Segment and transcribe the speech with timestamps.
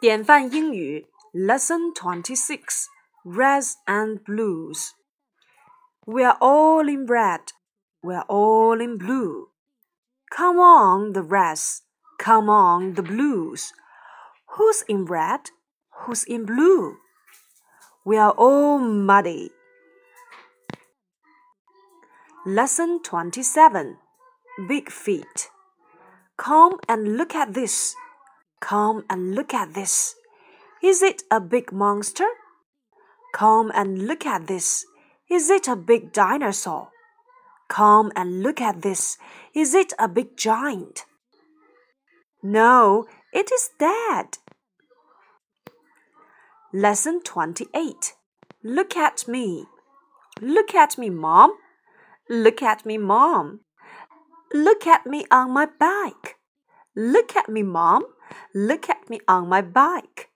[0.00, 2.86] 典范英语 Lesson Twenty Six
[3.24, 4.90] Reds and Blues
[6.06, 7.52] We're all in red,
[8.02, 9.48] we're all in blue.
[10.30, 11.82] Come on, the reds,
[12.18, 13.72] come on, the blues.
[14.56, 15.50] Who's in red?
[15.90, 16.98] Who's in blue?
[18.04, 19.50] We are all muddy.
[22.46, 23.98] Lesson 27
[24.68, 25.50] Big Feet.
[26.36, 27.96] Come and look at this.
[28.61, 30.15] Come and look at this.
[30.81, 32.27] Is it a big monster?
[33.33, 34.85] Come and look at this.
[35.29, 36.89] Is it a big dinosaur?
[37.67, 39.17] Come and look at this.
[39.53, 41.05] Is it a big giant?
[42.43, 44.37] No, it is dead.
[46.73, 48.13] Lesson 28.
[48.63, 49.65] Look at me.
[50.41, 51.53] Look at me, Mom.
[52.29, 53.61] Look at me, Mom.
[54.53, 56.37] Look at me on my bike.
[56.95, 58.03] Look at me, Mom.
[58.53, 60.29] Look at me on my bike.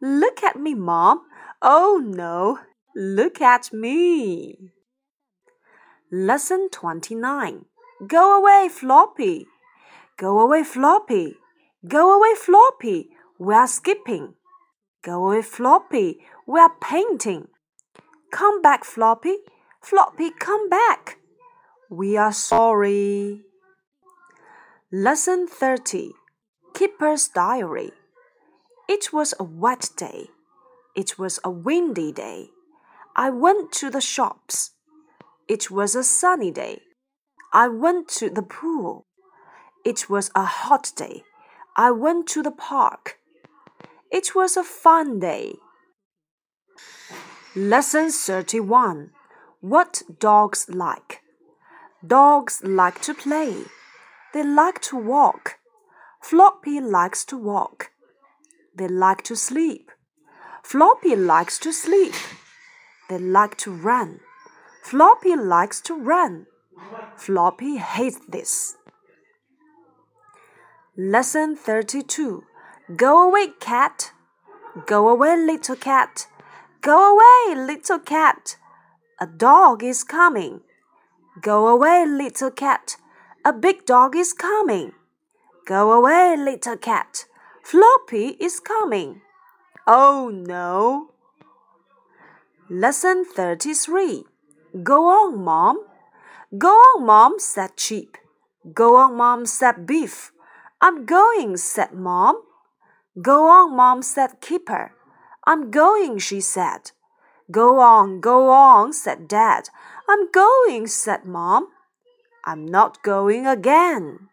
[0.00, 1.22] Look at me, Mom.
[1.62, 2.58] Oh no,
[2.94, 4.72] look at me.
[6.12, 7.64] Lesson 29.
[8.06, 9.46] Go away, Floppy.
[10.18, 11.36] Go away, Floppy.
[11.88, 13.08] Go away, Floppy.
[13.38, 14.34] We are skipping.
[15.02, 16.20] Go away, Floppy.
[16.46, 17.48] We are painting.
[18.30, 19.36] Come back, Floppy.
[19.80, 21.18] Floppy, come back.
[21.88, 23.42] We are sorry.
[24.92, 26.12] Lesson 30
[26.72, 27.90] Kipper's Diary.
[28.88, 30.28] It was a wet day.
[30.94, 32.50] It was a windy day.
[33.16, 34.74] I went to the shops.
[35.48, 36.82] It was a sunny day.
[37.52, 39.06] I went to the pool.
[39.84, 41.24] It was a hot day.
[41.74, 43.18] I went to the park.
[44.12, 45.54] It was a fun day.
[47.56, 49.10] Lesson 31
[49.60, 51.22] What dogs like.
[52.06, 53.64] Dogs like to play.
[54.36, 55.56] They like to walk.
[56.20, 57.92] Floppy likes to walk.
[58.76, 59.90] They like to sleep.
[60.62, 62.12] Floppy likes to sleep.
[63.08, 64.20] They like to run.
[64.82, 66.44] Floppy likes to run.
[67.16, 68.76] Floppy hates this.
[70.98, 72.44] Lesson 32
[72.94, 74.12] Go away, cat.
[74.84, 76.26] Go away, little cat.
[76.82, 78.58] Go away, little cat.
[79.18, 80.60] A dog is coming.
[81.40, 82.98] Go away, little cat.
[83.46, 84.90] A big dog is coming.
[85.66, 87.26] Go away, little cat.
[87.62, 89.20] Floppy is coming.
[89.86, 91.10] Oh no.
[92.68, 94.24] Lesson 33
[94.82, 95.78] Go on, Mom.
[96.58, 98.16] Go on, Mom, said Chip.
[98.74, 100.32] Go on, Mom, said Biff.
[100.80, 102.42] I'm going, said Mom.
[103.22, 104.90] Go on, Mom, said Kipper.
[105.46, 106.90] I'm going, she said.
[107.52, 109.68] Go on, go on, said Dad.
[110.08, 111.68] I'm going, said Mom.
[112.46, 114.28] I'm not going again.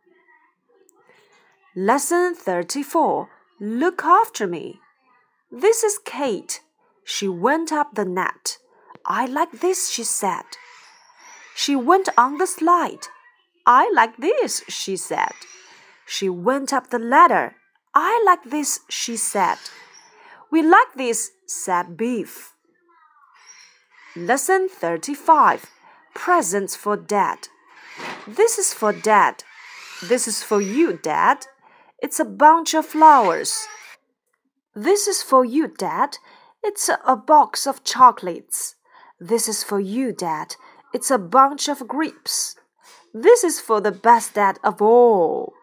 [1.75, 3.27] Lesson 34
[3.59, 4.79] Look after me.
[5.51, 6.61] This is Kate.
[7.03, 8.59] She went up the net.
[9.05, 10.43] I like this, she said.
[11.55, 13.07] She went on the slide.
[13.65, 15.33] I like this, she said.
[16.05, 17.55] She went up the ladder.
[17.95, 19.57] I like this, she said.
[20.51, 22.53] We like this, said Biff.
[24.15, 25.65] Lesson 35
[26.13, 27.47] Presents for Dad.
[28.27, 29.43] This is for Dad.
[30.01, 31.45] This is for you, Dad.
[32.01, 33.67] It's a bunch of flowers.
[34.73, 36.17] This is for you, Dad.
[36.63, 38.75] It's a, box of chocolates.
[39.19, 40.55] This is for you, Dad.
[40.93, 42.55] It's a bunch of grapes.
[43.13, 45.53] This is for the best dad of all.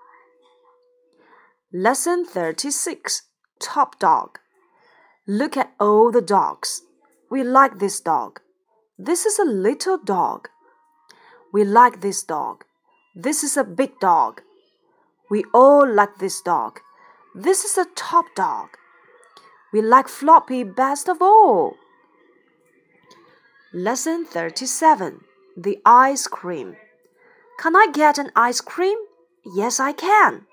[1.73, 3.23] Lesson 36
[3.59, 4.39] Top Dog.
[5.27, 6.83] Look at all the dogs.
[7.31, 8.41] We like this dog.
[8.99, 10.49] This is a little dog.
[11.53, 12.65] We like this dog.
[13.15, 14.43] This is a big dog.
[15.31, 16.81] We all like this dog.
[17.35, 18.69] This is a top dog.
[19.73, 21.75] We like Floppy best of all.
[23.73, 25.21] Lesson 37
[25.57, 26.77] The Ice Cream.
[27.59, 28.99] Can I get an ice cream?
[29.45, 30.47] Yes, I can.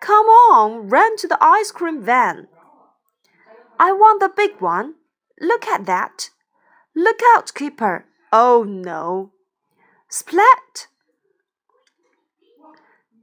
[0.00, 2.48] Come on, run to the ice cream van.
[3.78, 4.94] I want the big one.
[5.40, 6.30] Look at that.
[6.94, 8.04] Look out, Kipper.
[8.32, 9.33] Oh no.
[10.16, 10.86] Splat!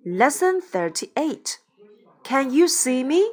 [0.06, 1.60] Lesson 38
[2.22, 3.32] Can you see me?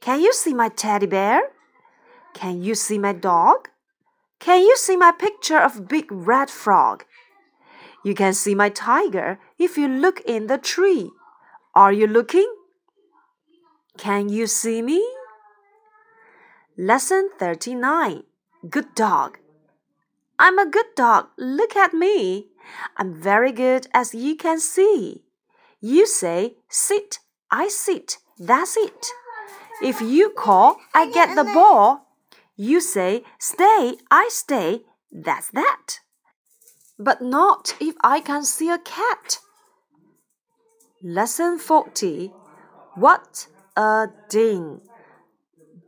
[0.00, 1.50] Can you see my teddy bear?
[2.32, 3.70] Can you see my dog?
[4.38, 7.04] Can you see my picture of big red frog?
[8.04, 11.10] You can see my tiger if you look in the tree.
[11.74, 12.54] Are you looking?
[13.98, 15.04] Can you see me?
[16.78, 18.22] Lesson 39
[18.70, 19.39] Good dog.
[20.40, 21.26] I'm a good dog.
[21.36, 22.46] Look at me.
[22.96, 25.24] I'm very good as you can see.
[25.82, 27.18] You say sit,
[27.50, 28.16] I sit.
[28.38, 29.08] That's it.
[29.82, 32.06] If you call, I get the ball.
[32.56, 34.80] You say, stay, I stay.
[35.12, 36.00] That's that.
[36.98, 39.40] But not if I can see a cat.
[41.02, 42.32] Lesson 40
[42.94, 43.46] What
[43.76, 44.80] a din!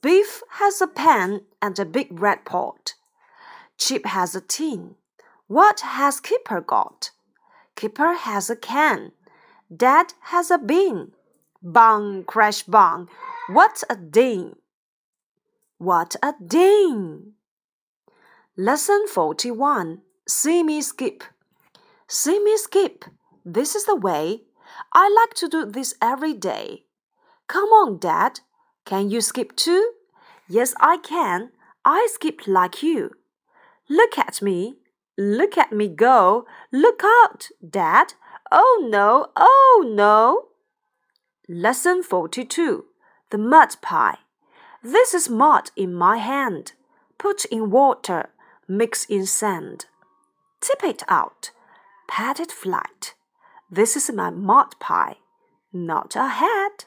[0.03, 2.95] Biff has a pan and a big red pot.
[3.85, 4.95] Chip has a tin.
[5.49, 7.11] What has Kipper got?
[7.75, 9.11] Kipper has a can.
[9.77, 11.11] Dad has a bin.
[11.61, 13.09] Bang, crash, bang.
[13.49, 14.55] What a din!
[15.79, 17.33] What a din!
[18.57, 21.25] Lesson 41 See me skip.
[22.07, 23.07] See me skip.
[23.45, 24.43] This is the way.
[24.93, 26.85] I like to do this every day.
[27.49, 28.39] Come on, Dad.
[28.85, 29.95] Can you skip too?
[30.49, 31.51] Yes, I can.
[31.85, 33.11] I skip like you.
[33.89, 34.77] Look at me.
[35.19, 36.47] Look at me go.
[36.73, 38.15] Look out, Dad.
[38.51, 40.49] Oh no, oh no.
[41.49, 42.85] Lesson 42
[43.31, 44.19] The Mud Pie.
[44.83, 46.73] This is mud in my hand.
[47.19, 48.31] Put in water,
[48.67, 49.87] mix in sand.
[50.61, 51.51] Tip it out,
[52.09, 53.15] pat it flat.
[53.71, 55.19] This is my mud pie,
[55.73, 56.87] not a hat.